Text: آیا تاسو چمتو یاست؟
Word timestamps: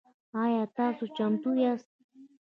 آیا 0.43 0.63
تاسو 0.75 1.03
چمتو 1.17 1.49
یاست؟ 1.63 1.89